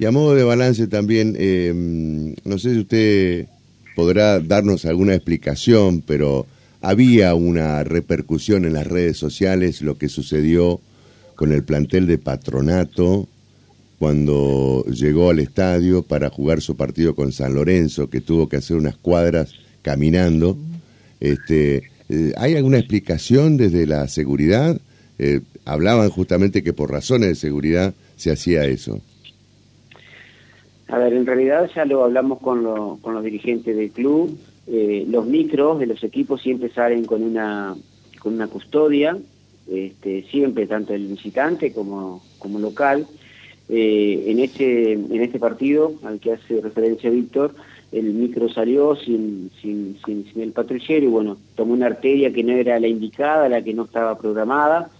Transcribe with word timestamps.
Y 0.00 0.06
a 0.06 0.10
modo 0.10 0.34
de 0.34 0.44
balance 0.44 0.86
también, 0.86 1.36
eh, 1.38 1.74
no 1.74 2.58
sé 2.58 2.72
si 2.72 2.78
usted 2.80 3.46
podrá 3.94 4.40
darnos 4.40 4.86
alguna 4.86 5.14
explicación, 5.14 6.00
pero 6.00 6.46
había 6.80 7.34
una 7.34 7.84
repercusión 7.84 8.64
en 8.64 8.72
las 8.72 8.86
redes 8.86 9.18
sociales 9.18 9.82
lo 9.82 9.98
que 9.98 10.08
sucedió 10.08 10.80
con 11.34 11.52
el 11.52 11.64
plantel 11.64 12.06
de 12.06 12.16
patronato 12.16 13.28
cuando 13.98 14.86
llegó 14.86 15.28
al 15.28 15.38
estadio 15.38 16.02
para 16.02 16.30
jugar 16.30 16.62
su 16.62 16.76
partido 16.76 17.14
con 17.14 17.30
San 17.30 17.52
Lorenzo, 17.52 18.08
que 18.08 18.22
tuvo 18.22 18.48
que 18.48 18.56
hacer 18.56 18.78
unas 18.78 18.96
cuadras 18.96 19.52
caminando. 19.82 20.56
Este, 21.20 21.90
eh, 22.08 22.32
¿Hay 22.38 22.56
alguna 22.56 22.78
explicación 22.78 23.58
desde 23.58 23.86
la 23.86 24.08
seguridad? 24.08 24.80
Eh, 25.18 25.40
hablaban 25.66 26.08
justamente 26.08 26.62
que 26.62 26.72
por 26.72 26.90
razones 26.90 27.28
de 27.28 27.34
seguridad 27.34 27.92
se 28.16 28.30
hacía 28.30 28.64
eso. 28.64 29.02
A 30.90 30.98
ver, 30.98 31.12
en 31.12 31.24
realidad 31.24 31.70
ya 31.74 31.84
lo 31.84 32.04
hablamos 32.04 32.40
con, 32.40 32.98
con 32.98 33.14
los 33.14 33.22
dirigentes 33.22 33.76
del 33.76 33.90
club. 33.90 34.36
Eh, 34.66 35.04
los 35.08 35.24
micros 35.24 35.78
de 35.78 35.86
los 35.86 36.02
equipos 36.02 36.42
siempre 36.42 36.68
salen 36.70 37.04
con 37.04 37.22
una, 37.22 37.76
con 38.18 38.34
una 38.34 38.48
custodia, 38.48 39.16
este, 39.70 40.24
siempre, 40.24 40.66
tanto 40.66 40.92
el 40.92 41.06
visitante 41.06 41.72
como, 41.72 42.22
como 42.38 42.58
local. 42.58 43.06
Eh, 43.68 44.24
en, 44.26 44.40
este, 44.40 44.94
en 44.94 45.22
este 45.22 45.38
partido 45.38 45.92
al 46.02 46.18
que 46.18 46.32
hace 46.32 46.60
referencia 46.60 47.08
Víctor, 47.08 47.54
el 47.92 48.12
micro 48.12 48.48
salió 48.48 48.96
sin, 48.96 49.52
sin, 49.62 49.96
sin, 50.04 50.26
el 50.40 50.50
patrullero 50.50 51.06
y 51.06 51.08
bueno, 51.08 51.36
tomó 51.54 51.72
una 51.72 51.86
arteria 51.86 52.32
que 52.32 52.42
no 52.42 52.52
era 52.52 52.80
la 52.80 52.88
indicada, 52.88 53.48
la 53.48 53.62
que 53.62 53.74
no 53.74 53.84
estaba 53.84 54.18
programada 54.18 54.90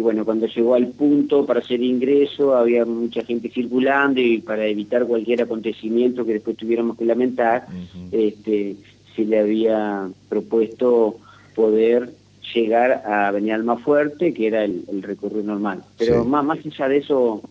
y 0.00 0.02
bueno, 0.02 0.24
cuando 0.24 0.46
llegó 0.46 0.74
al 0.76 0.88
punto 0.88 1.44
para 1.44 1.60
hacer 1.60 1.82
ingreso 1.82 2.56
había 2.56 2.86
mucha 2.86 3.22
gente 3.22 3.50
circulando 3.50 4.18
y 4.18 4.38
para 4.38 4.64
evitar 4.64 5.06
cualquier 5.06 5.42
acontecimiento 5.42 6.24
que 6.24 6.32
después 6.32 6.56
tuviéramos 6.56 6.96
que 6.96 7.04
lamentar, 7.04 7.66
este, 8.10 8.76
se 9.14 9.24
le 9.26 9.40
había 9.40 10.08
propuesto 10.30 11.18
poder 11.54 12.14
llegar 12.54 13.02
a 13.04 13.28
Avenida 13.28 13.76
Fuerte, 13.76 14.32
que 14.32 14.46
era 14.46 14.64
el, 14.64 15.02
recorrido 15.02 15.42
normal. 15.42 15.84
Pero 15.98 16.24
más, 16.24 16.46
más 16.46 16.58
allá 16.64 16.88
de 16.88 16.96
eso, 16.96 17.42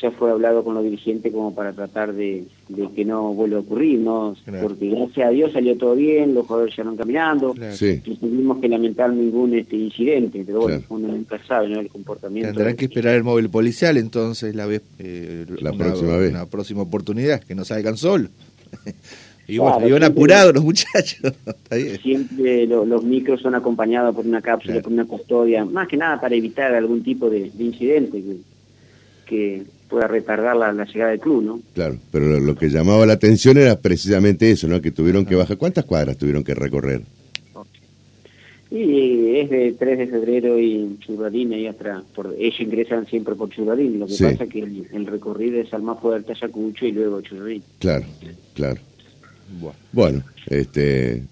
ya 0.00 0.10
fue 0.12 0.30
hablado 0.30 0.64
con 0.64 0.74
los 0.74 0.84
dirigentes 0.84 1.32
como 1.32 1.54
para 1.54 1.72
tratar 1.72 2.12
de, 2.12 2.44
que 2.94 3.04
no 3.04 3.34
vuelva 3.34 3.58
a 3.58 3.60
ocurrir, 3.60 3.98
¿no? 4.00 4.36
Porque 4.60 4.88
gracias 4.88 5.26
a 5.26 5.30
Dios 5.30 5.52
salió 5.52 5.76
todo 5.76 5.94
bien, 5.94 6.34
los 6.34 6.46
jugadores 6.46 6.74
ya 6.76 6.84
no 6.84 6.96
caminando, 6.96 7.54
y 7.80 8.16
tuvimos 8.16 8.58
que 8.58 8.68
lamentar 8.68 9.12
ningún 9.12 9.54
este 9.54 9.76
incidente, 9.76 10.42
pero 10.46 10.62
bueno, 10.62 10.82
uno 10.88 11.08
nunca 11.08 11.38
sabe, 11.46 11.68
¿no? 11.68 11.80
El 11.80 11.88
comportamiento. 11.88 12.52
Tendrán 12.52 12.76
que 12.76 12.86
esperar 12.86 13.16
el 13.16 13.24
móvil 13.24 13.50
policial 13.50 13.96
entonces 13.96 14.54
la 14.54 14.66
vez, 14.66 14.82
eh, 14.98 15.46
la 15.60 15.72
próxima 15.72 16.16
vez. 16.16 16.30
Una 16.30 16.46
próxima 16.46 16.82
oportunidad, 16.82 17.42
que 17.42 17.54
no 17.54 17.64
salgan 17.64 17.96
solos. 17.96 18.30
Y 19.48 19.58
bueno, 19.58 19.86
iban 19.86 20.04
apurados 20.04 20.54
los 20.54 20.64
muchachos. 20.64 21.32
Siempre 22.02 22.66
los 22.66 23.02
micros 23.02 23.40
son 23.40 23.54
acompañados 23.54 24.14
por 24.14 24.24
una 24.24 24.40
cápsula, 24.40 24.80
por 24.80 24.92
una 24.92 25.04
custodia, 25.04 25.64
más 25.64 25.88
que 25.88 25.96
nada 25.96 26.20
para 26.20 26.34
evitar 26.34 26.74
algún 26.74 27.02
tipo 27.02 27.28
de, 27.28 27.50
incidente 27.58 28.22
que 29.26 29.62
pueda 29.88 30.06
retardar 30.06 30.56
la, 30.56 30.84
llegada 30.84 31.10
del 31.10 31.20
club, 31.20 31.42
¿no? 31.42 31.60
Claro, 31.74 31.98
pero 32.10 32.40
lo, 32.40 32.54
que 32.56 32.70
llamaba 32.70 33.04
la 33.04 33.12
atención 33.12 33.58
era 33.58 33.78
precisamente 33.78 34.50
eso, 34.50 34.66
¿no? 34.66 34.80
Que 34.80 34.90
tuvieron 34.90 35.26
que 35.26 35.34
bajar. 35.34 35.58
¿Cuántas 35.58 35.84
cuadras 35.84 36.16
tuvieron 36.16 36.42
que 36.42 36.54
recorrer? 36.54 37.02
Y 38.70 39.36
es 39.36 39.50
de 39.50 39.74
3 39.78 39.98
de 39.98 40.06
febrero 40.06 40.58
y 40.58 40.96
Churradín, 41.00 41.52
y 41.52 41.66
hasta 41.66 42.02
por, 42.14 42.34
ellos 42.38 42.58
ingresan 42.58 43.06
siempre 43.06 43.34
por 43.34 43.50
Churradín, 43.50 43.98
lo 43.98 44.06
que 44.06 44.12
pasa 44.12 44.44
es 44.44 44.50
que 44.50 44.60
el, 44.60 45.06
recorrido 45.06 45.60
es 45.60 45.74
al 45.74 45.82
más 45.82 46.00
fuerte 46.00 46.32
Ayacucho 46.32 46.86
y 46.86 46.92
luego 46.92 47.20
Churradín. 47.20 47.62
Claro, 47.78 48.06
claro. 48.54 48.80
Bueno, 49.92 50.22
este, 50.46 51.22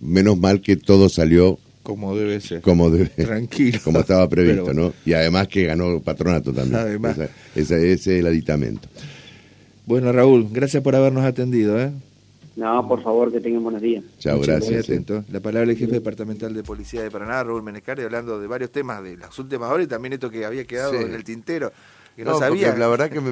menos 0.00 0.36
mal 0.36 0.60
que 0.60 0.76
todo 0.76 1.08
salió 1.08 1.60
como 1.84 2.16
debe 2.16 2.40
ser. 2.40 2.62
Como 2.62 2.90
debe, 2.90 3.10
Tranquilo. 3.10 3.78
Como 3.84 4.00
estaba 4.00 4.28
previsto, 4.28 4.74
¿no? 4.74 4.92
Y 5.04 5.12
además 5.12 5.46
que 5.46 5.66
ganó 5.66 6.00
patronato 6.00 6.52
también. 6.52 6.80
Además. 6.80 7.16
ese 7.54 7.92
es 7.92 8.06
el 8.08 8.26
aditamento. 8.26 8.88
Bueno, 9.86 10.10
Raúl, 10.10 10.48
gracias 10.50 10.82
por 10.82 10.96
habernos 10.96 11.24
atendido, 11.24 11.78
¿eh? 11.78 11.92
No, 12.56 12.88
por 12.88 13.02
favor, 13.02 13.30
que 13.30 13.40
tengan 13.40 13.62
buenos 13.62 13.82
días. 13.82 14.02
Chao, 14.18 14.40
gracias. 14.40 14.88
La 15.30 15.40
palabra 15.40 15.68
del 15.68 15.76
jefe 15.76 15.92
departamental 15.92 16.54
de 16.54 16.62
Policía 16.62 17.02
de 17.02 17.10
Paraná, 17.10 17.42
Raúl 17.44 17.62
Menecari, 17.62 18.02
hablando 18.02 18.40
de 18.40 18.46
varios 18.46 18.70
temas 18.70 19.02
de 19.02 19.16
las 19.16 19.38
últimas 19.38 19.70
horas 19.70 19.86
y 19.86 19.88
también 19.88 20.14
esto 20.14 20.30
que 20.30 20.44
había 20.44 20.64
quedado 20.64 20.94
en 20.94 21.12
el 21.12 21.22
tintero, 21.22 21.72
que 22.16 22.24
no, 22.24 22.38
sabía. 22.38 22.74
La 22.76 22.88
verdad 22.88 23.10
que 23.10 23.20
me 23.20 23.30